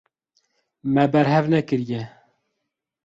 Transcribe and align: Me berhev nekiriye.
Me 0.93 1.03
berhev 1.11 1.45
nekiriye. 1.51 2.01